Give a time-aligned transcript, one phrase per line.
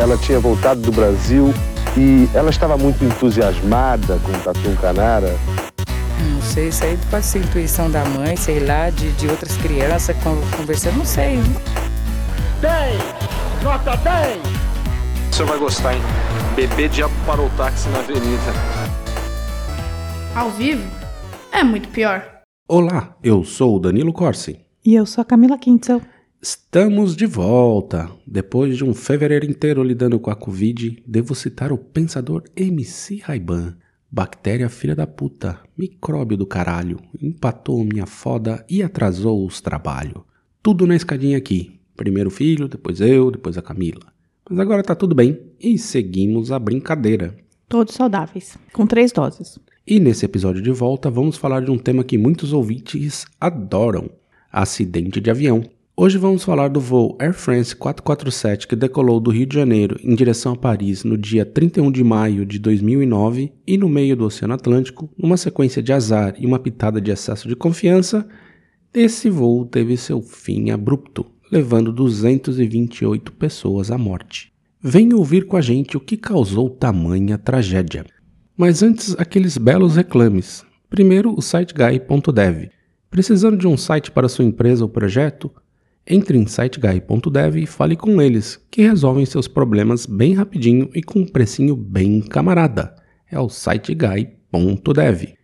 [0.00, 1.52] ela tinha voltado do Brasil
[1.94, 5.36] e ela estava muito entusiasmada com o Tatu Canara.
[6.32, 10.16] Não sei, isso aí pode ser intuição da mãe, sei lá, de, de outras crianças
[10.56, 11.38] conversando, não sei.
[12.62, 13.62] 10!
[13.62, 14.38] Nota 10!
[15.30, 16.02] O senhor vai gostar, hein?
[16.56, 18.52] Bebê diabo parou o táxi na avenida.
[20.34, 20.90] Ao vivo
[21.52, 22.24] é muito pior.
[22.66, 24.60] Olá, eu sou o Danilo Corsi.
[24.82, 26.00] E eu sou a Camila Quintzel.
[26.42, 28.10] Estamos de volta.
[28.26, 33.76] Depois de um fevereiro inteiro lidando com a Covid, devo citar o pensador MC Raiban.
[34.10, 40.22] Bactéria filha da puta, micróbio do caralho, empatou minha foda e atrasou os trabalhos.
[40.62, 41.78] Tudo na escadinha aqui.
[41.94, 44.10] Primeiro filho, depois eu, depois a Camila.
[44.48, 47.36] Mas agora tá tudo bem e seguimos a brincadeira.
[47.68, 49.58] Todos saudáveis, com três doses.
[49.86, 54.08] E nesse episódio de volta vamos falar de um tema que muitos ouvintes adoram:
[54.50, 55.62] acidente de avião.
[56.02, 60.14] Hoje vamos falar do voo Air France 447 que decolou do Rio de Janeiro em
[60.14, 64.54] direção a Paris no dia 31 de maio de 2009 e no meio do Oceano
[64.54, 68.26] Atlântico, numa sequência de azar e uma pitada de excesso de confiança,
[68.94, 74.54] esse voo teve seu fim abrupto, levando 228 pessoas à morte.
[74.82, 78.06] Venha ouvir com a gente o que causou tamanha tragédia.
[78.56, 80.64] Mas antes, aqueles belos reclames.
[80.88, 82.70] Primeiro, o siteguy.dev.
[83.10, 85.50] Precisando de um site para sua empresa ou projeto?
[86.12, 91.20] Entre em siteguy.dev e fale com eles, que resolvem seus problemas bem rapidinho e com
[91.20, 92.96] um precinho bem camarada.
[93.30, 95.34] É o siteguy.dev.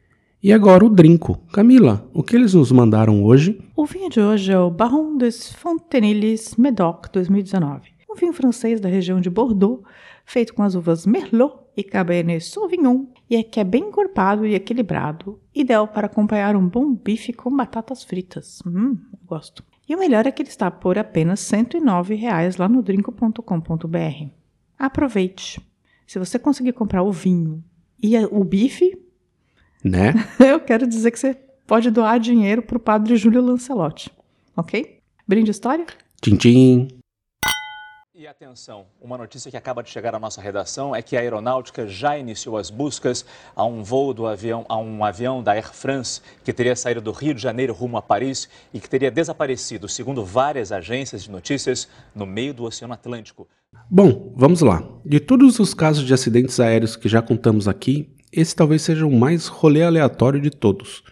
[0.43, 1.39] E agora o drinco.
[1.53, 3.61] Camila, o que eles nos mandaram hoje?
[3.77, 7.91] O vinho de hoje é o Baron des Fontenilles Medoc 2019.
[8.11, 9.85] Um vinho francês da região de Bordeaux,
[10.25, 14.57] feito com as uvas Merlot e Cabernet Sauvignon, e é que é bem encorpado e
[14.57, 18.59] equilibrado, ideal para acompanhar um bom bife com batatas fritas.
[18.67, 19.63] Hum, gosto.
[19.89, 24.29] E o melhor é que ele está por apenas R$ 109,00 lá no drinco.com.br.
[24.79, 25.61] Aproveite.
[26.07, 27.63] Se você conseguir comprar o vinho
[28.03, 28.99] e o bife,
[29.85, 30.13] Né?
[30.41, 31.35] eu quero dizer que você
[31.67, 34.11] pode doar dinheiro para o padre Júlio Lancelotti.
[34.57, 34.99] Ok?
[35.29, 35.87] Brinde história?
[36.21, 36.89] Tchim, tchim.
[38.19, 41.87] E atenção, uma notícia que acaba de chegar à nossa redação é que a aeronáutica
[41.87, 46.23] já iniciou as buscas a um voo do avião, a um avião da Air France
[46.43, 50.25] que teria saído do Rio de Janeiro rumo a Paris e que teria desaparecido, segundo
[50.25, 53.47] várias agências de notícias, no meio do Oceano Atlântico.
[53.91, 54.83] Bom, vamos lá.
[55.05, 59.13] De todos os casos de acidentes aéreos que já contamos aqui, esse talvez seja o
[59.13, 61.03] mais rolê aleatório de todos.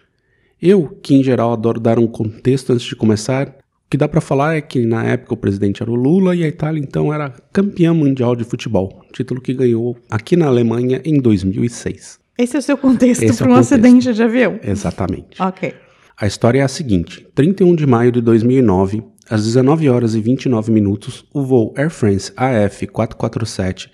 [0.59, 3.55] Eu, que em geral adoro dar um contexto antes de começar,
[3.85, 6.43] o que dá pra falar é que na época o presidente era o Lula e
[6.43, 11.21] a Itália então era campeã mundial de futebol, título que ganhou aqui na Alemanha em
[11.21, 12.19] 2006.
[12.37, 14.59] Esse é o seu contexto é para o um acidente de avião.
[14.63, 15.41] Exatamente.
[15.41, 15.73] Ok.
[16.19, 20.71] A história é a seguinte: 31 de maio de 2009, às 19 horas e 29
[20.71, 23.89] minutos, o voo Air France AF447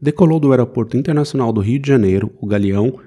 [0.00, 2.98] decolou do Aeroporto Internacional do Rio de Janeiro, o Galeão,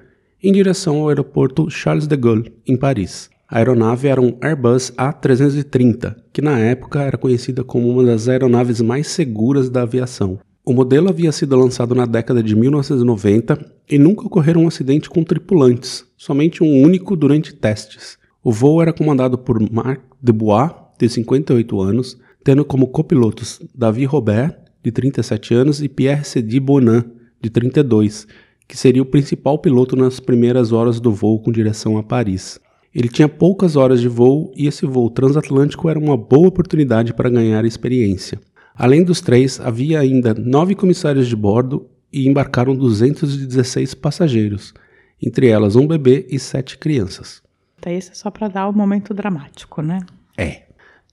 [0.42, 3.28] em direção ao aeroporto Charles de Gaulle, em Paris.
[3.50, 8.82] A aeronave era um Airbus A330, que na época era conhecida como uma das aeronaves
[8.82, 10.38] mais seguras da aviação.
[10.66, 13.58] O modelo havia sido lançado na década de 1990
[13.88, 18.18] e nunca ocorreu um acidente com tripulantes, somente um único durante testes.
[18.44, 24.58] O voo era comandado por Marc Dubois, de 58 anos, tendo como copilotos Davi Robert,
[24.84, 27.02] de 37 anos, e Pierre Cedi Bonin,
[27.40, 28.26] de 32,
[28.68, 32.60] que seria o principal piloto nas primeiras horas do voo com direção a Paris.
[32.94, 37.30] Ele tinha poucas horas de voo e esse voo transatlântico era uma boa oportunidade para
[37.30, 38.40] ganhar experiência.
[38.74, 44.72] Além dos três, havia ainda nove comissários de bordo e embarcaram 216 passageiros,
[45.20, 47.42] entre elas um bebê e sete crianças.
[47.80, 50.00] Tá, esse é só para dar o momento dramático, né?
[50.36, 50.62] É.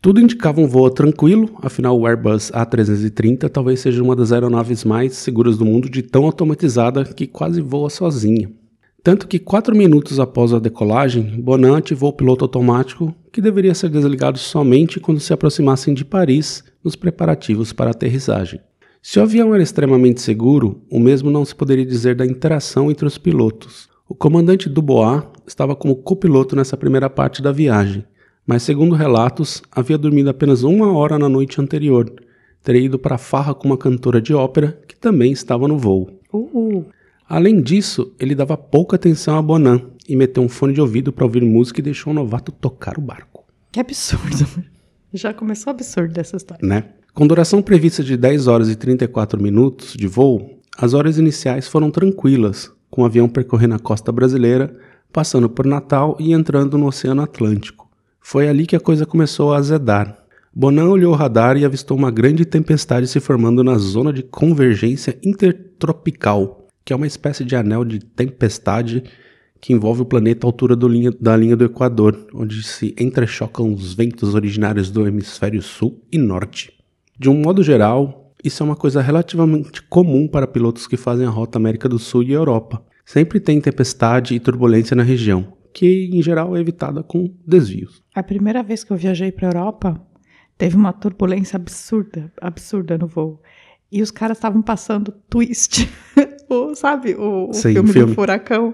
[0.02, 5.16] Tudo indicava um voo tranquilo, afinal o Airbus A330 talvez seja uma das aeronaves mais
[5.16, 8.52] seguras do mundo de tão automatizada que quase voa sozinha.
[9.06, 13.88] Tanto que quatro minutos após a decolagem, Bonan ativou o piloto automático, que deveria ser
[13.88, 18.60] desligado somente quando se aproximassem de Paris nos preparativos para a aterrissagem.
[19.04, 23.06] Se o avião era extremamente seguro, o mesmo não se poderia dizer da interação entre
[23.06, 23.88] os pilotos.
[24.10, 28.04] O comandante Dubois estava como copiloto nessa primeira parte da viagem,
[28.44, 32.12] mas segundo relatos, havia dormido apenas uma hora na noite anterior.
[32.64, 36.10] Teria ido para a farra com uma cantora de ópera que também estava no voo.
[36.34, 36.95] Uh, uh.
[37.28, 41.26] Além disso, ele dava pouca atenção a Bonan e meteu um fone de ouvido para
[41.26, 44.46] ouvir música e deixou o novato tocar o barco, Que absurdo.
[45.14, 46.68] Já começou absurdo dessa história.
[46.68, 46.84] né?
[47.14, 51.90] Com duração prevista de 10 horas e 34 minutos de voo, as horas iniciais foram
[51.90, 54.76] tranquilas, com o avião percorrendo a costa brasileira,
[55.14, 57.90] passando por Natal e entrando no Oceano Atlântico.
[58.20, 60.18] Foi ali que a coisa começou a azedar.
[60.54, 65.18] Bonan olhou o radar e avistou uma grande tempestade se formando na zona de convergência
[65.24, 69.04] intertropical, que é uma espécie de anel de tempestade
[69.60, 73.96] que envolve o planeta à altura linha, da linha do Equador, onde se entrechocam os
[73.96, 76.72] ventos originários do hemisfério sul e norte.
[77.18, 81.32] De um modo geral, isso é uma coisa relativamente comum para pilotos que fazem a
[81.32, 82.86] rota América do Sul e Europa.
[83.04, 88.04] Sempre tem tempestade e turbulência na região, que em geral é evitada com desvios.
[88.14, 90.00] A primeira vez que eu viajei para a Europa,
[90.58, 93.42] teve uma turbulência absurda, absurda no voo.
[93.92, 95.90] E os caras estavam passando twist,
[96.50, 98.08] o, sabe, o, o Sim, filme, filme.
[98.12, 98.74] do furacão,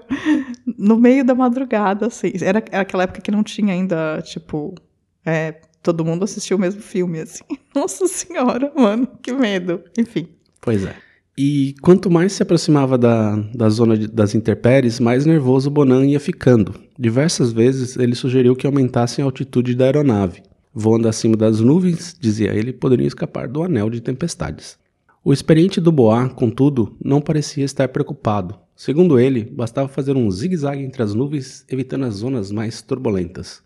[0.78, 2.32] no meio da madrugada, assim.
[2.40, 4.74] Era aquela época que não tinha ainda, tipo,
[5.24, 5.52] é,
[5.82, 7.44] todo mundo assistiu o mesmo filme, assim.
[7.74, 9.82] Nossa senhora, mano, que medo.
[9.98, 10.28] Enfim.
[10.60, 10.94] Pois é.
[11.36, 16.20] E quanto mais se aproximava da, da zona de, das intempéries, mais nervoso Bonan ia
[16.20, 16.74] ficando.
[16.98, 20.42] Diversas vezes ele sugeriu que aumentassem a altitude da aeronave.
[20.74, 24.78] Voando acima das nuvens, dizia ele, poderiam escapar do anel de tempestades.
[25.24, 28.58] O experiente Dubois, contudo, não parecia estar preocupado.
[28.74, 33.62] Segundo ele, bastava fazer um zigue-zague entre as nuvens, evitando as zonas mais turbulentas.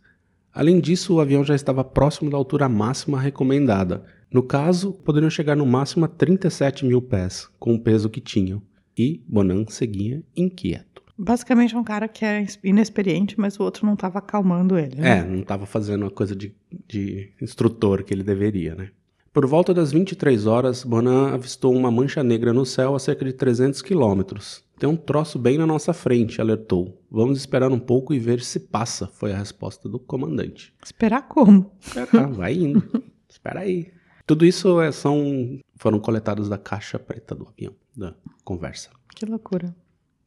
[0.53, 4.05] Além disso, o avião já estava próximo da altura máxima recomendada.
[4.31, 8.61] No caso, poderiam chegar no máximo a 37 mil pés, com o peso que tinham.
[8.95, 11.03] E Bonan seguia inquieto.
[11.17, 14.97] Basicamente é um cara que é inexperiente, mas o outro não estava acalmando ele.
[14.97, 15.21] Né?
[15.21, 16.55] É, não estava fazendo a coisa de,
[16.87, 18.91] de instrutor que ele deveria, né?
[19.37, 23.35] Por volta das 23 horas, Bonan avistou uma mancha negra no céu a cerca de
[23.35, 24.65] 300 quilômetros.
[24.79, 26.99] Tem um troço bem na nossa frente, alertou.
[27.11, 30.73] Vamos esperar um pouco e ver se passa, foi a resposta do comandante.
[30.83, 31.71] Esperar como?
[31.79, 32.83] Esperar, vai indo.
[33.29, 33.93] Espera aí.
[34.27, 38.89] Tudo isso é, são, foram coletados da caixa preta do avião, da conversa.
[39.15, 39.77] Que loucura.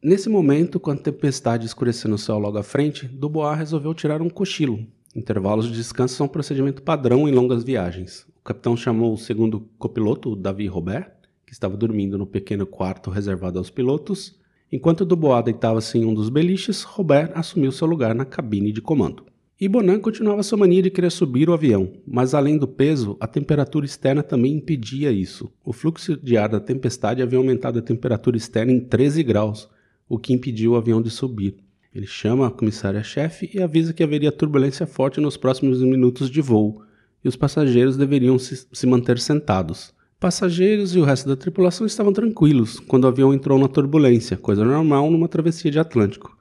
[0.00, 4.30] Nesse momento, com a tempestade escurecendo o céu logo à frente, Dubois resolveu tirar um
[4.30, 4.86] cochilo.
[5.16, 8.29] Intervalos de descanso são um procedimento padrão em longas viagens.
[8.40, 11.12] O capitão chamou o segundo copiloto, Davi Robert,
[11.46, 14.38] que estava dormindo no pequeno quarto reservado aos pilotos.
[14.72, 19.26] Enquanto Dubois deitava-se em um dos beliches, Robert assumiu seu lugar na cabine de comando.
[19.60, 23.26] E Bonan continuava sua mania de querer subir o avião, mas além do peso, a
[23.26, 25.52] temperatura externa também impedia isso.
[25.62, 29.68] O fluxo de ar da tempestade havia aumentado a temperatura externa em 13 graus,
[30.08, 31.56] o que impediu o avião de subir.
[31.94, 36.80] Ele chama a comissária-chefe e avisa que haveria turbulência forte nos próximos minutos de voo,
[37.24, 39.92] e os passageiros deveriam se, se manter sentados.
[40.18, 44.64] Passageiros e o resto da tripulação estavam tranquilos quando o avião entrou na turbulência, coisa
[44.64, 46.36] normal numa travessia de Atlântico.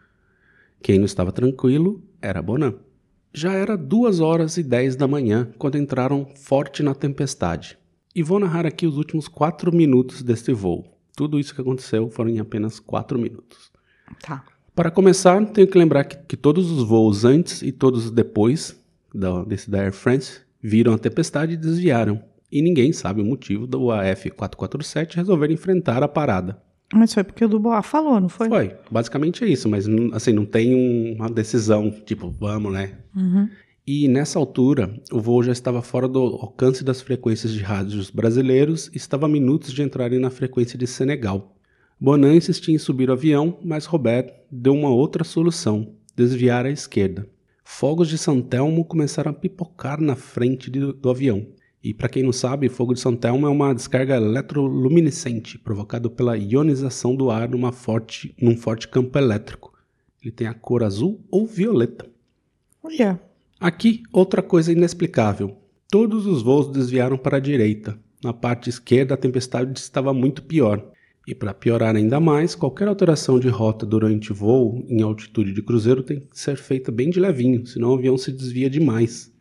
[0.82, 2.76] Quem não estava tranquilo era Bonan.
[3.34, 7.78] Já era duas horas e dez da manhã quando entraram forte na tempestade.
[8.16, 10.98] E vou narrar aqui os últimos quatro minutos deste voo.
[11.16, 13.72] Tudo isso que aconteceu foram em apenas quatro minutos.
[14.22, 14.44] Tá.
[14.74, 18.78] Para começar, tenho que lembrar que, que todos os voos antes e todos os depois
[19.14, 22.22] da, desse da Air France viram a tempestade e desviaram.
[22.52, 26.60] E ninguém sabe o motivo do AF447 resolver enfrentar a parada.
[26.94, 28.50] Mas foi porque o Dubois falou, não foi?
[28.50, 32.94] Foi, basicamente é isso, mas assim, não tem um- uma decisão, tipo, vamos, né?
[33.16, 33.48] Uhum.
[33.86, 38.88] E nessa altura, o voo já estava fora do alcance das frequências de rádios brasileiros
[38.94, 41.56] e estava a minutos de entrarem na frequência de Senegal.
[42.00, 47.28] Bonan insistia em subir o avião, mas Robert deu uma outra solução: desviar à esquerda.
[47.72, 51.46] Fogos de São Telmo começaram a pipocar na frente de- do avião.
[51.84, 56.36] E para quem não sabe, fogo de São Telmo é uma descarga eletroluminescente provocada pela
[56.36, 59.72] ionização do ar numa forte, num forte campo elétrico.
[60.22, 62.08] Ele tem a cor azul ou violeta.
[62.84, 63.22] Olha,
[63.60, 65.56] Aqui, outra coisa inexplicável.
[65.92, 68.00] Todos os voos desviaram para a direita.
[68.24, 70.92] Na parte esquerda, a tempestade estava muito pior.
[71.30, 76.02] E para piorar ainda mais, qualquer alteração de rota durante voo em altitude de cruzeiro
[76.02, 79.32] tem que ser feita bem de levinho, senão o avião se desvia demais.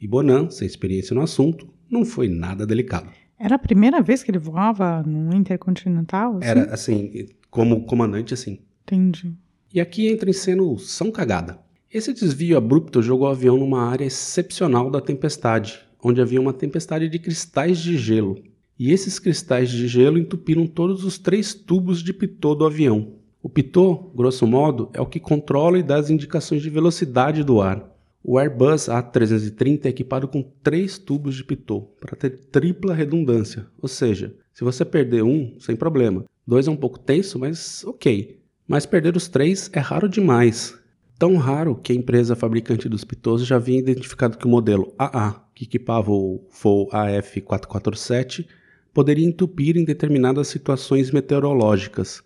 [0.00, 3.10] E Bonan, sem experiência no assunto, não foi nada delicado.
[3.38, 6.38] era a primeira vez que ele voava no Intercontinental?
[6.38, 6.48] assim?
[6.48, 8.60] Era assim, como comandante, assim.
[8.84, 9.36] Entendi.
[9.70, 11.58] E aqui entra em cena o São Cagada.
[11.92, 17.06] Esse desvio abrupto jogou o avião numa área excepcional da tempestade, onde havia uma tempestade
[17.06, 18.42] de cristais de gelo.
[18.78, 23.12] E esses cristais de gelo entupiram todos os três tubos de pitô do avião.
[23.42, 27.60] O pitô, grosso modo, é o que controla e dá as indicações de velocidade do
[27.60, 27.94] ar.
[28.22, 33.66] O Airbus A330 é equipado com três tubos de pitô, para ter tripla redundância.
[33.82, 36.24] Ou seja, se você perder um, sem problema.
[36.46, 38.40] Dois é um pouco tenso, mas ok.
[38.66, 40.74] Mas perder os três é raro demais.
[41.18, 45.44] Tão raro que a empresa fabricante dos pitôs já havia identificado que o modelo AA,
[45.54, 48.46] que equipava o voo AF447,
[48.94, 52.22] poderia entupir em determinadas situações meteorológicas.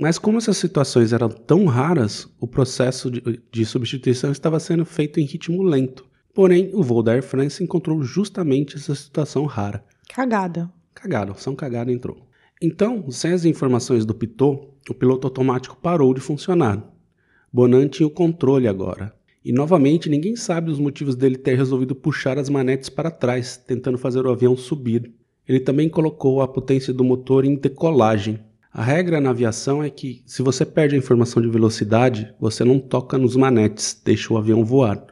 [0.00, 5.20] Mas como essas situações eram tão raras, o processo de, de substituição estava sendo feito
[5.20, 6.06] em ritmo lento.
[6.32, 9.84] Porém, o voo da Air France encontrou justamente essa situação rara.
[10.08, 10.72] Cagada.
[10.94, 12.26] Cagada, São Cagada entrou.
[12.60, 16.82] Então, sem as informações do Pitot, o piloto automático parou de funcionar.
[17.52, 19.12] Bonan tinha o controle agora.
[19.44, 23.98] E novamente, ninguém sabe os motivos dele ter resolvido puxar as manetes para trás, tentando
[23.98, 25.12] fazer o avião subir.
[25.48, 28.40] Ele também colocou a potência do motor em decolagem.
[28.72, 32.78] A regra na aviação é que, se você perde a informação de velocidade, você não
[32.78, 35.04] toca nos manetes, deixa o avião voar.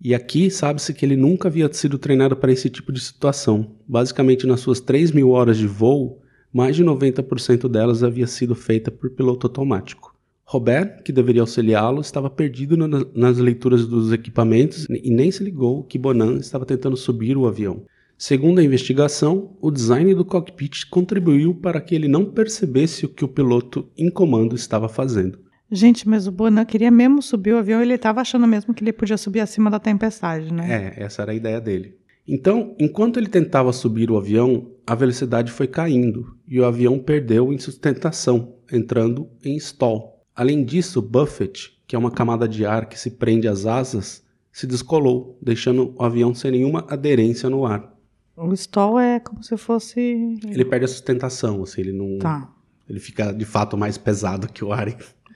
[0.00, 3.70] E aqui sabe-se que ele nunca havia sido treinado para esse tipo de situação.
[3.86, 6.20] Basicamente, nas suas 3 mil horas de voo,
[6.52, 10.14] mais de 90% delas havia sido feita por piloto automático.
[10.44, 15.82] Robert, que deveria auxiliá-lo, estava perdido na, nas leituras dos equipamentos e nem se ligou
[15.82, 17.84] que Bonan estava tentando subir o avião.
[18.16, 23.24] Segundo a investigação, o design do cockpit contribuiu para que ele não percebesse o que
[23.24, 25.38] o piloto em comando estava fazendo.
[25.70, 28.92] Gente, mas o Bonan queria mesmo subir o avião, ele estava achando mesmo que ele
[28.92, 30.94] podia subir acima da tempestade, né?
[30.96, 31.98] É, essa era a ideia dele.
[32.26, 37.52] Então, enquanto ele tentava subir o avião, a velocidade foi caindo e o avião perdeu
[37.52, 40.22] em sustentação, entrando em stall.
[40.34, 44.66] Além disso, Buffett, que é uma camada de ar que se prende às asas, se
[44.66, 47.93] descolou, deixando o avião sem nenhuma aderência no ar.
[48.36, 50.00] O stall é como se fosse.
[50.00, 52.18] Ele perde a sustentação, assim, ele não.
[52.18, 52.52] Tá.
[52.88, 54.88] Ele fica de fato mais pesado que o ar.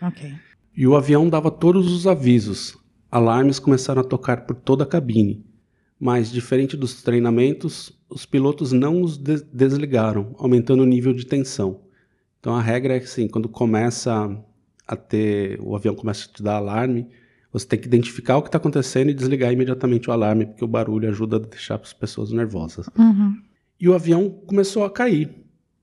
[0.02, 0.34] Ok.
[0.76, 2.76] E o avião dava todos os avisos.
[3.10, 5.44] Alarmes começaram a tocar por toda a cabine.
[5.98, 11.80] Mas, diferente dos treinamentos, os pilotos não os de desligaram, aumentando o nível de tensão.
[12.38, 14.36] Então a regra é que, assim, quando começa
[14.86, 15.58] a ter.
[15.60, 17.08] o avião começa a te dar alarme,
[17.58, 20.68] você tem que identificar o que está acontecendo e desligar imediatamente o alarme, porque o
[20.68, 22.88] barulho ajuda a deixar as pessoas nervosas.
[22.98, 23.34] Uhum.
[23.80, 25.30] E o avião começou a cair.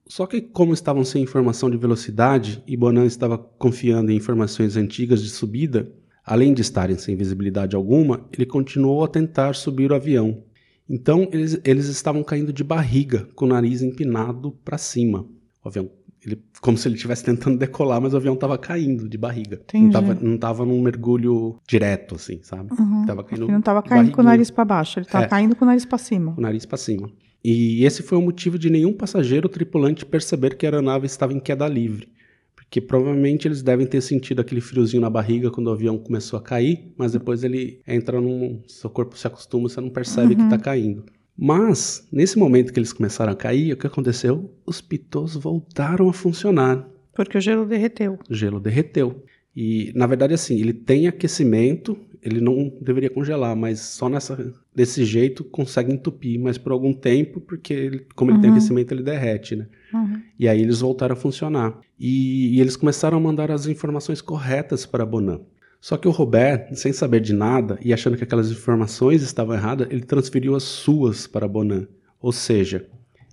[0.07, 5.23] Só que, como estavam sem informação de velocidade e Bonan estava confiando em informações antigas
[5.23, 5.91] de subida,
[6.23, 10.43] além de estarem sem visibilidade alguma, ele continuou a tentar subir o avião.
[10.87, 15.27] Então, eles, eles estavam caindo de barriga, com o nariz empinado para cima.
[15.63, 15.89] O avião
[16.29, 19.55] ele, como se ele estivesse tentando decolar, mas o avião estava caindo de barriga.
[19.63, 19.83] Entendi.
[19.83, 22.69] Não estava não tava num mergulho direto, assim, sabe?
[22.79, 23.05] Uhum.
[23.05, 25.27] Tava caindo Ele não estava caindo com o nariz para baixo, ele estava É.
[25.27, 26.33] caindo com o nariz para cima.
[26.37, 27.09] o nariz para cima.
[27.43, 31.39] E esse foi o motivo de nenhum passageiro tripulante perceber que a aeronave estava em
[31.39, 32.07] queda livre.
[32.55, 36.41] Porque provavelmente eles devem ter sentido aquele friozinho na barriga quando o avião começou a
[36.41, 38.61] cair, mas depois ele entra num.
[38.67, 41.05] Seu corpo se acostuma, você não percebe que está caindo.
[41.37, 44.51] Mas, nesse momento que eles começaram a cair, o que aconteceu?
[44.65, 46.87] Os pitôs voltaram a funcionar.
[47.13, 48.17] Porque o gelo derreteu.
[48.29, 49.23] O gelo derreteu.
[49.55, 55.05] E, na verdade, assim, ele tem aquecimento, ele não deveria congelar, mas só nessa, desse
[55.05, 58.55] jeito consegue entupir, mas por algum tempo, porque ele- como ele tem Uhum.
[58.57, 59.67] aquecimento, ele derrete, né?
[59.93, 60.21] Uhum.
[60.37, 61.79] E aí eles voltaram a funcionar.
[61.97, 65.39] E, e eles começaram a mandar as informações corretas para Bonan.
[65.85, 69.87] Só que o Robert, sem saber de nada e achando que aquelas informações estavam erradas,
[69.91, 71.87] ele transferiu as suas para Bonan.
[72.19, 72.87] Ou seja,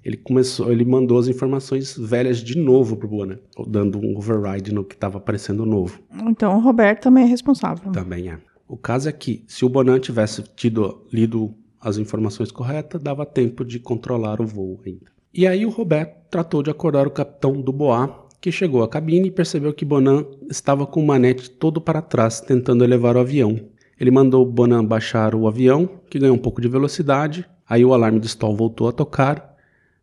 [0.04, 4.84] ele começou, ele mandou as informações velhas de novo para Bonan, dando um override no
[4.84, 5.98] que estava aparecendo novo.
[6.26, 7.90] Então o Roberto também é responsável.
[7.90, 8.38] Também é.
[8.68, 13.64] O caso é que, se o Bonan tivesse tido lido as informações corretas, dava tempo
[13.64, 15.10] de controlar o voo ainda.
[15.32, 18.10] E aí o Roberto tratou de acordar o capitão Dubois,
[18.42, 22.40] que chegou à cabine e percebeu que Bonan estava com o manete todo para trás,
[22.40, 23.70] tentando elevar o avião.
[23.98, 27.48] Ele mandou Bonan baixar o avião, que ganhou um pouco de velocidade.
[27.68, 29.56] Aí o alarme de stall voltou a tocar,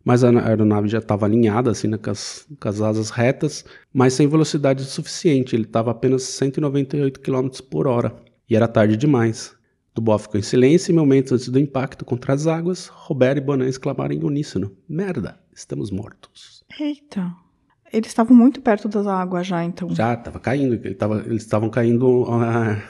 [0.05, 4.13] mas a aeronave já estava alinhada, assim, né, com, as, com as asas retas, mas
[4.13, 5.53] sem velocidade suficiente.
[5.53, 8.15] Ele estava apenas 198 km por hora.
[8.49, 9.53] E era tarde demais.
[9.93, 13.67] Dubois ficou em silêncio e, momentos antes do impacto contra as águas, Robert e Bonan
[13.67, 16.63] exclamaram em uníssono: Merda, estamos mortos.
[16.79, 17.48] Eita.
[17.91, 19.89] Eles estavam muito perto das águas já, então.
[19.93, 22.81] Já estava caindo, ele tava, eles estavam caindo, ah,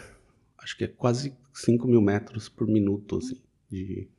[0.62, 4.10] acho que é quase 5 mil metros por minuto, assim, de,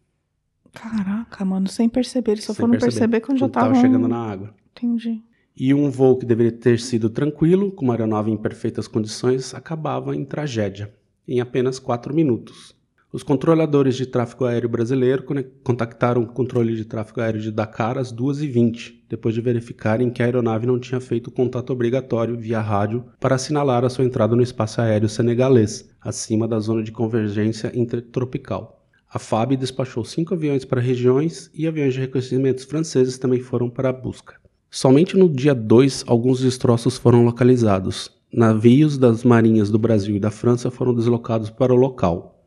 [0.73, 2.33] Caraca, mano, sem perceber.
[2.33, 3.81] Eles só sem foram perceber, quando já tava estavam.
[3.81, 4.55] chegando na água.
[4.73, 5.23] Entendi.
[5.57, 10.15] E um voo que deveria ter sido tranquilo, com uma aeronave em perfeitas condições, acabava
[10.15, 10.95] em tragédia,
[11.27, 12.75] em apenas quatro minutos.
[13.13, 15.25] Os controladores de tráfego aéreo brasileiro
[15.65, 20.27] contactaram o controle de tráfego aéreo de Dakar às 2h20, depois de verificarem que a
[20.27, 24.43] aeronave não tinha feito o contato obrigatório via rádio para assinalar a sua entrada no
[24.43, 28.87] espaço aéreo senegalês, acima da zona de convergência intertropical.
[29.13, 33.89] A FAB despachou cinco aviões para regiões e aviões de reconhecimentos franceses também foram para
[33.89, 34.37] a busca.
[34.71, 38.09] Somente no dia 2 alguns destroços foram localizados.
[38.33, 42.40] Navios das marinhas do Brasil e da França foram deslocados para o local.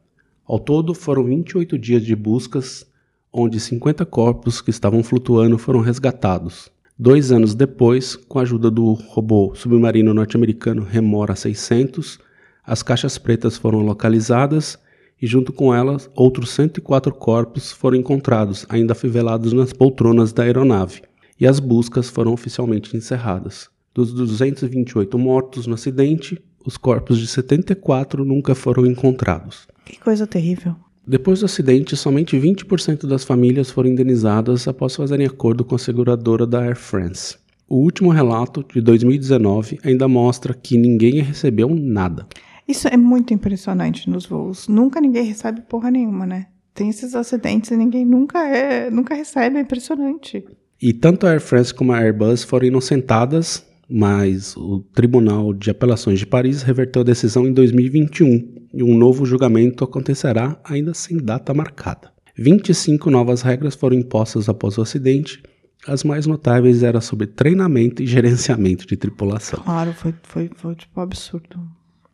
[0.45, 2.85] Ao todo, foram 28 dias de buscas,
[3.31, 6.69] onde 50 corpos que estavam flutuando foram resgatados.
[6.99, 12.19] Dois anos depois, com a ajuda do robô submarino norte-americano Remora 600,
[12.65, 14.77] as caixas pretas foram localizadas
[15.21, 21.01] e junto com elas, outros 104 corpos foram encontrados, ainda afivelados nas poltronas da aeronave,
[21.39, 23.69] e as buscas foram oficialmente encerradas.
[23.93, 29.67] Dos 228 mortos no acidente, os corpos de 74 nunca foram encontrados.
[29.85, 30.75] Que coisa terrível.
[31.05, 36.47] Depois do acidente, somente 20% das famílias foram indenizadas após fazerem acordo com a seguradora
[36.47, 37.37] da Air France.
[37.67, 42.25] O último relato, de 2019, ainda mostra que ninguém recebeu nada.
[42.67, 44.67] Isso é muito impressionante nos voos.
[44.69, 46.47] Nunca ninguém recebe porra nenhuma, né?
[46.73, 50.45] Tem esses acidentes e ninguém nunca é, nunca recebe, é impressionante.
[50.81, 56.17] E tanto a Air France como a Airbus foram inocentadas, mas o Tribunal de Apelações
[56.17, 61.53] de Paris reverteu a decisão em 2021 e um novo julgamento acontecerá ainda sem data
[61.53, 62.11] marcada.
[62.35, 65.43] 25 novas regras foram impostas após o acidente.
[65.87, 69.59] As mais notáveis eram sobre treinamento e gerenciamento de tripulação.
[69.63, 71.59] Claro, foi, foi, foi tipo absurdo.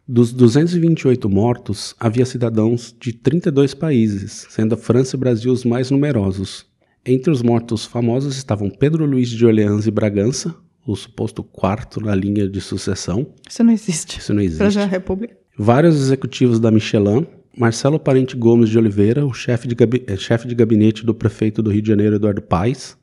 [0.05, 5.63] Dos 228 mortos, havia cidadãos de 32 países, sendo a França e o Brasil os
[5.63, 6.65] mais numerosos.
[7.05, 10.53] Entre os mortos famosos estavam Pedro Luiz de Orleans e Bragança,
[10.85, 13.27] o suposto quarto na linha de sucessão.
[13.47, 14.19] Isso não existe.
[14.19, 14.73] Isso não existe.
[14.73, 15.37] Pra a República.
[15.57, 20.55] Vários executivos da Michelin, Marcelo Parente Gomes de Oliveira, o chefe de, gabi chefe de
[20.55, 22.97] gabinete do prefeito do Rio de Janeiro, Eduardo Paes,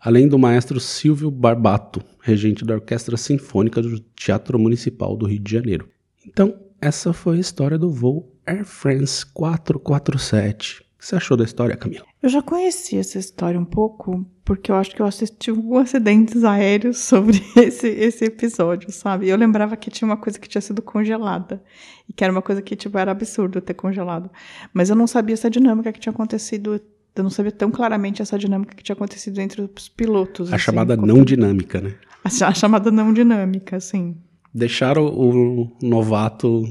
[0.00, 5.52] além do maestro Silvio Barbato, regente da Orquestra Sinfônica do Teatro Municipal do Rio de
[5.52, 5.88] Janeiro.
[6.26, 10.87] Então, essa foi a história do voo Air France 447.
[10.98, 12.04] O que você achou da história, Camila?
[12.20, 16.42] Eu já conhecia essa história um pouco, porque eu acho que eu assisti alguns acidentes
[16.42, 19.28] aéreos sobre esse, esse episódio, sabe?
[19.28, 21.62] Eu lembrava que tinha uma coisa que tinha sido congelada,
[22.08, 24.28] e que era uma coisa que, tipo, era absurdo ter congelado.
[24.74, 26.80] Mas eu não sabia essa dinâmica que tinha acontecido,
[27.14, 30.52] eu não sabia tão claramente essa dinâmica que tinha acontecido entre os pilotos.
[30.52, 31.94] A assim, chamada como- não dinâmica, né?
[32.24, 34.16] A, chamada não dinâmica, assim.
[34.52, 36.64] Deixaram o novato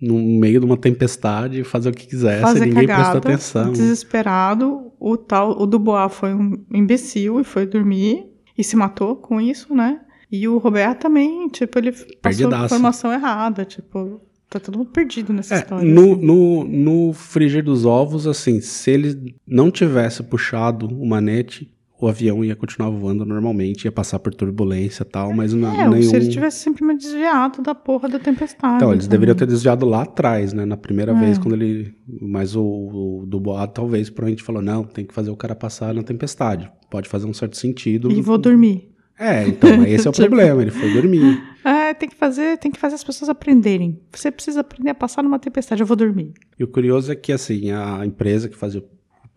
[0.00, 3.72] no meio de uma tempestade fazer o que quisesse, fazer ninguém cagada, prestou atenção.
[3.72, 4.92] desesperado.
[4.98, 9.74] O tal, o Dubois foi um imbecil e foi dormir e se matou com isso,
[9.74, 10.00] né?
[10.30, 12.64] E o Robert também, tipo, ele passou Perdidaço.
[12.66, 15.88] informação errada, tipo, tá todo mundo perdido nessa É, história.
[15.92, 16.24] no, assim.
[16.26, 22.44] no, no frigir dos ovos, assim, se ele não tivesse puxado o manete, o avião
[22.44, 26.02] ia continuar voando normalmente, ia passar por turbulência e tal, mas não, É, nenhum...
[26.02, 28.76] se ele tivesse simplesmente desviado da porra da tempestade.
[28.76, 29.18] Então, eles também.
[29.18, 30.64] deveriam ter desviado lá atrás, né?
[30.64, 31.14] Na primeira É.
[31.14, 31.94] vez, quando ele.
[32.20, 36.02] Mas o, o Dubois talvez provavelmente falou: não, tem que fazer o cara passar na
[36.02, 36.70] tempestade.
[36.90, 38.10] Pode fazer um certo sentido.
[38.10, 38.88] E vou dormir.
[39.18, 40.62] É, então, esse é o Tipo- problema.
[40.62, 41.42] Ele foi dormir.
[41.62, 44.00] É, tem que fazer, tem que fazer as pessoas aprenderem.
[44.10, 46.32] Você precisa aprender a passar numa tempestade, eu vou dormir.
[46.58, 48.84] E o curioso é que, assim, a empresa que fazia o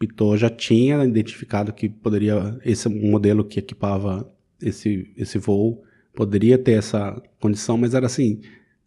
[0.07, 2.57] Pitot já tinha identificado que poderia.
[2.65, 4.29] Esse modelo que equipava
[4.61, 8.39] esse, esse voo poderia ter essa condição, mas era assim.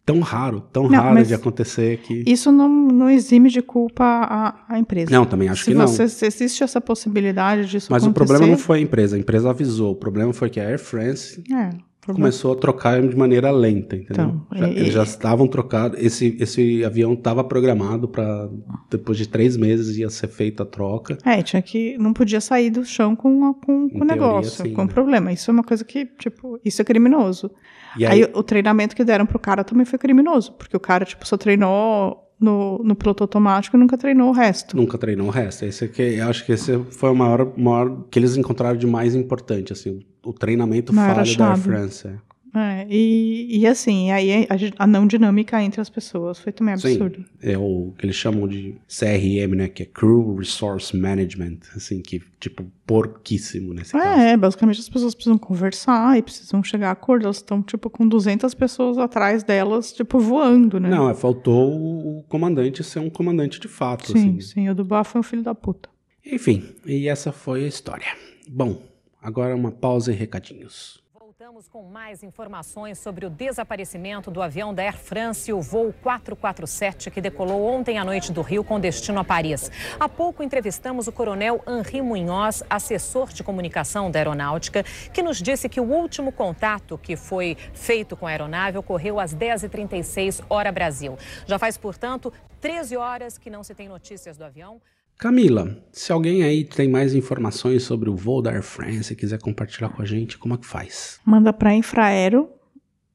[0.05, 2.23] Tão raro, tão Não, raro mas de acontecer que.
[2.25, 5.11] Isso não, não exime de culpa a, a empresa.
[5.11, 5.85] Não, também acho se que não.
[5.85, 8.25] você, se existe essa possibilidade disso Mas o acontecer...
[8.25, 9.91] problema não foi a empresa, a empresa avisou.
[9.91, 13.95] O problema foi que a Air France É, o começou a trocar de maneira lenta,
[13.95, 14.25] entendeu?
[14.25, 15.99] Então, Já- e- eles já estavam trocados.
[16.01, 18.49] Esse, esse avião estava programado para
[18.89, 21.17] depois de três meses ia ser feita a troca.
[21.25, 21.97] É, tinha que...
[21.97, 24.91] Não podia sair do chão com, com, com o negócio, sim, com o né?
[24.91, 25.31] problema.
[25.31, 27.51] Isso é uma coisa que, tipo, isso é criminoso.
[27.97, 31.03] E aí, aí, o treinamento que deram pro cara também foi criminoso, porque o cara,
[31.05, 34.75] tipo, só treinou no, no piloto automático e nunca treinou o resto.
[34.77, 35.65] nunca treinou o resto.
[35.65, 39.15] Esse aqui, eu acho que esse foi o maior, maior que eles encontraram de mais
[39.15, 41.57] importante, assim, o, treinamento falho da Air.
[41.57, 42.07] France.
[42.07, 42.27] é.
[42.55, 46.93] É, e, e assim, aí a, a não dinâmica entre as pessoas foi também Sim.
[46.93, 47.25] absurdo.
[47.41, 49.67] É o que eles chamam de CRM, né?
[49.67, 54.21] Que é Crew Resource Management, assim, que tipo porquíssimo nesse caso.
[54.21, 57.25] É, basicamente as pessoas precisam conversar e precisam chegar a acordo.
[57.25, 60.89] Elas estão, tipo, com 200 pessoas atrás delas, tipo, voando, né?
[60.89, 61.71] Não, é, faltou
[62.19, 64.41] o comandante ser um comandante de fato, sim, assim.
[64.41, 65.89] sim, o Dubois foi um filho da puta.
[66.25, 68.07] Enfim, e essa foi a história.
[68.49, 68.81] Bom,
[69.27, 71.03] agora uma pausa e recadinhos.
[71.13, 77.11] Voltamos com mais informações sobre o desaparecimento do avião da Air France, o voo 447,
[77.11, 79.69] que decolou ontem à noite do Rio com destino a Paris.
[79.99, 85.67] Há pouco entrevistamos o coronel Henri Munhoz, assessor de comunicação da aeronáutica, que nos disse
[85.67, 91.17] que o último contato que foi feito com a aeronave ocorreu às 10h36, hora Brasil.
[91.45, 94.81] Já faz, portanto, 13 horas que não se tem notícias do avião.
[95.17, 99.39] Camila, se alguém aí tem mais informações sobre o voo da Air France e quiser
[99.41, 101.19] compartilhar com a gente, como é que faz?
[101.25, 102.49] Manda pra Infraero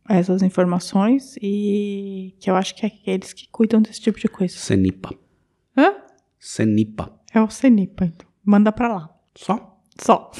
[0.09, 4.57] essas informações e que eu acho que é aqueles que cuidam desse tipo de coisa.
[4.57, 5.15] Cenipa.
[5.77, 5.95] Hã?
[6.41, 7.13] Cenipa.
[7.33, 8.29] É o CENIPA, então.
[8.45, 9.11] Manda pra lá.
[9.37, 9.79] Só?
[10.01, 10.33] Só.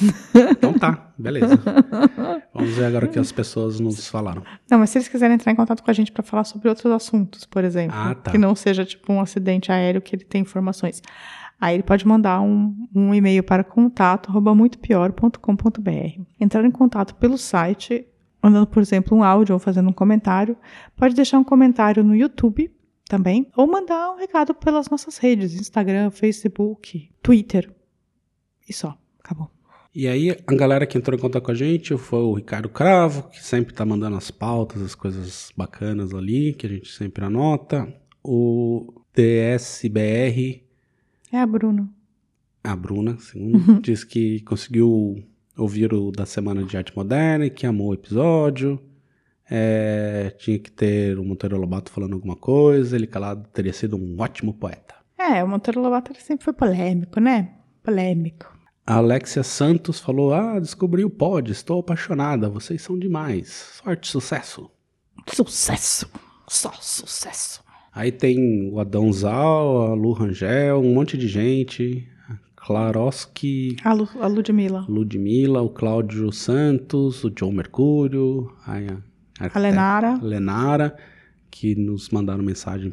[0.51, 1.57] Então tá, beleza.
[2.53, 4.43] Vamos ver agora o que as pessoas nos falaram.
[4.69, 6.91] Não, mas se eles quiserem entrar em contato com a gente para falar sobre outros
[6.91, 8.31] assuntos, por exemplo, Ah, tá.
[8.31, 11.01] que não seja tipo um acidente aéreo que ele tem informações,
[11.63, 16.21] aí ele pode mandar um, um e-mail para contato arroba muitopior.com.br.
[16.37, 18.05] Entrar em contato pelo site,
[18.41, 20.57] mandando, por exemplo, um áudio ou fazendo um comentário.
[20.93, 22.69] Pode deixar um comentário no YouTube
[23.07, 27.71] também, ou mandar um recado pelas nossas redes, Instagram, Facebook, Twitter.
[28.67, 29.49] E só, acabou.
[29.95, 33.29] E aí, a galera que entrou em contato com a gente foi o Ricardo Cravo,
[33.29, 37.87] que sempre tá mandando as pautas, as coisas bacanas ali, que a gente sempre anota.
[38.21, 40.62] O DSBR,
[41.33, 41.89] É a Bruna.
[42.63, 45.15] a Bruna, segundo, diz que conseguiu
[45.57, 48.79] ouvir o da Semana de Arte Moderna e que amou o episódio.
[49.49, 54.15] É, tinha que ter o Monteiro Lobato falando alguma coisa, ele calado teria sido um
[54.21, 54.93] ótimo poeta.
[55.17, 57.55] É, o Monteiro Lobato ele sempre foi polêmico, né?
[57.81, 58.55] Polêmico.
[58.85, 63.81] A Alexia Santos falou: Ah, descobri o pod, estou apaixonada, vocês são demais.
[63.83, 64.69] Sorte, sucesso.
[65.27, 66.07] Sucesso.
[66.47, 67.62] Só sucesso.
[67.93, 72.07] Aí tem o Adão Zal, a Lu Rangel, um monte de gente.
[72.27, 74.85] a Klaroski, A, Lu, a Ludmilla.
[74.89, 78.77] Ludmilla, o Cláudio Santos, o John Mercúrio, a,
[79.53, 80.17] A Lenara.
[80.21, 80.97] Lenara,
[81.51, 82.91] que nos mandaram mensagem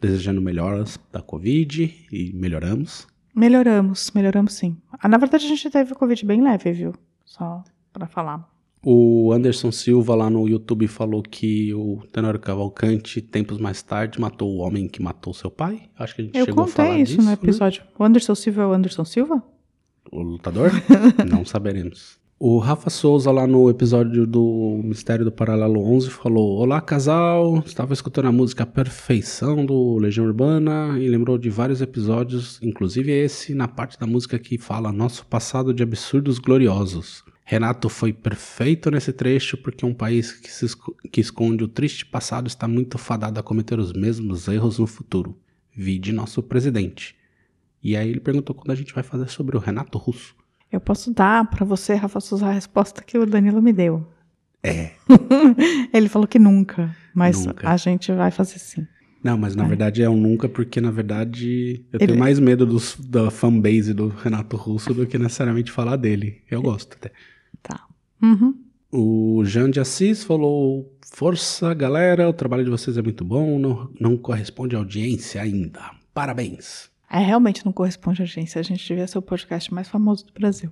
[0.00, 3.06] desejando melhoras da Covid e melhoramos.
[3.34, 4.76] Melhoramos, melhoramos sim.
[4.92, 6.92] Ah, na verdade, a gente teve Covid bem leve, viu?
[7.24, 8.46] Só pra falar.
[8.84, 14.50] O Anderson Silva lá no YouTube falou que o Tenório Cavalcante, tempos mais tarde, matou
[14.50, 15.88] o homem que matou seu pai.
[15.98, 17.32] Acho que a gente Eu chegou a falar contei isso disso, no né?
[17.32, 17.82] episódio.
[17.98, 19.42] O Anderson Silva é o Anderson Silva?
[20.12, 20.70] O lutador?
[21.26, 22.22] Não saberemos.
[22.38, 27.62] O Rafa Souza, lá no episódio do Mistério do Paralelo 11, falou: Olá, casal.
[27.64, 33.54] Estava escutando a música Perfeição do Legião Urbana e lembrou de vários episódios, inclusive esse,
[33.54, 37.24] na parte da música que fala Nosso passado de absurdos gloriosos.
[37.44, 40.66] Renato foi perfeito nesse trecho porque um país que, se
[41.12, 45.38] que esconde o triste passado está muito fadado a cometer os mesmos erros no futuro.
[45.76, 47.14] Vide nosso presidente.
[47.82, 50.34] E aí ele perguntou quando a gente vai fazer sobre o Renato Russo.
[50.72, 54.06] Eu posso dar pra você, Rafa Souza, a resposta que o Danilo me deu.
[54.62, 54.92] É.
[55.92, 57.68] Ele falou que nunca, mas Nunca.
[57.68, 58.86] a gente vai fazer sim.
[59.22, 59.68] Não, mas na É.
[59.68, 63.92] verdade é um nunca, porque na verdade eu Ele- tenho mais medo dos, da fanbase
[63.94, 66.42] do Renato Russo do que necessariamente falar dele.
[66.50, 67.12] Eu gosto até.
[67.62, 67.86] Tá.
[68.22, 68.54] Uhum.
[68.90, 73.90] O Jean de Assis falou: Força, galera, o trabalho de vocês é muito bom, não,
[74.00, 75.90] não corresponde à audiência ainda.
[76.12, 76.90] Parabéns.
[77.10, 78.60] É, realmente não corresponde à agência.
[78.60, 80.70] A gente devia ser o podcast mais famoso do Brasil.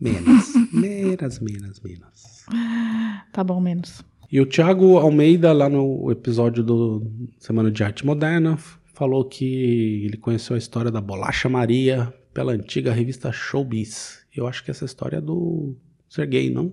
[0.00, 2.46] Menos, menos, menos, menos.
[3.32, 4.02] Tá bom, menos.
[4.30, 7.06] E o Thiago Almeida, lá no episódio do
[7.38, 8.58] Semana de Arte Moderna,
[8.92, 14.24] falou que ele conheceu a história da Bolacha Maria pela antiga revista Showbiz.
[14.34, 15.76] Eu acho que essa história é do
[16.14, 16.72] Sergei, não?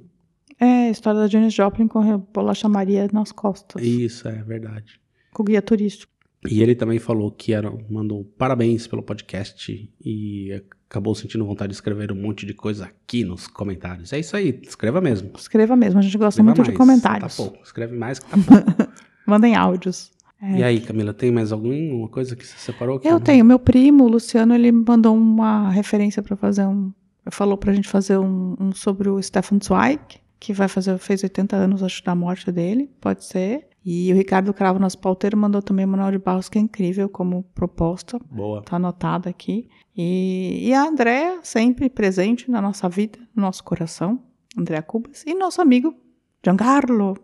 [0.59, 3.81] É, a história da Janis Joplin com a bolacha Maria nas costas.
[3.81, 5.01] Isso, é verdade.
[5.33, 6.11] Com o guia turístico.
[6.47, 11.75] E ele também falou que era, mandou parabéns pelo podcast e acabou sentindo vontade de
[11.75, 14.13] escrever um monte de coisa aqui nos comentários.
[14.13, 15.31] É isso aí, escreva mesmo.
[15.35, 17.35] Escreva mesmo, a gente gosta Escreva muito de mais, comentários.
[17.35, 18.37] Tá pouco, escreve mais que tá
[18.77, 18.91] pouco.
[19.25, 20.11] Mandem áudios.
[20.39, 20.59] É.
[20.59, 22.97] E aí, Camila, tem mais alguma coisa que você separou?
[22.97, 23.07] aqui?
[23.07, 23.43] Eu tenho.
[23.43, 26.91] Meu primo, o Luciano, ele mandou uma referência pra fazer um.
[27.29, 30.01] Falou pra gente fazer um, um sobre o Stefan Zweig,
[30.39, 32.89] que vai fazer, fez 80 anos, acho, da morte dele.
[32.99, 33.67] Pode ser.
[33.85, 37.09] E o Ricardo Cravo, nosso pauteiro, mandou também o Manuel de Barros, que é incrível
[37.09, 38.19] como proposta.
[38.29, 38.61] Boa.
[38.63, 39.69] Tá anotado aqui.
[39.95, 44.21] E, e a Andréa, sempre presente na nossa vida, no nosso coração.
[44.57, 45.23] Andréa Cubas.
[45.25, 45.95] E nosso amigo,
[46.43, 47.17] Giancarlo,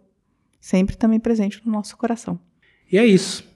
[0.60, 2.39] sempre também presente no nosso coração.
[2.91, 3.47] E é isso.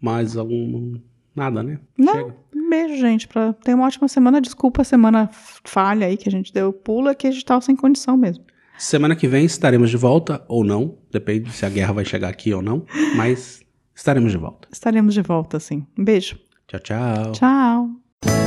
[0.00, 0.98] Mais algum.
[1.34, 1.78] Nada, né?
[1.98, 2.34] Não, Chega.
[2.54, 3.26] um beijo, gente.
[3.28, 4.40] Pra ter uma ótima semana.
[4.40, 7.74] Desculpa a semana falha aí que a gente deu pula, que a gente tava sem
[7.74, 8.44] condição mesmo.
[8.78, 10.98] Semana que vem estaremos de volta ou não.
[11.10, 12.84] Depende se a guerra vai chegar aqui ou não.
[13.16, 13.62] Mas
[13.94, 14.68] estaremos de volta.
[14.72, 15.86] Estaremos de volta, sim.
[15.98, 16.38] Um beijo.
[16.66, 17.32] Tchau, tchau.
[17.32, 17.90] Tchau.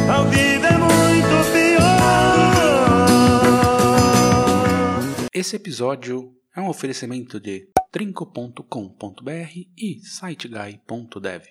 [0.09, 1.87] A vida é muito pior.
[5.33, 11.43] Esse episódio é um oferecimento de trinco.com.br e siteguy.dev.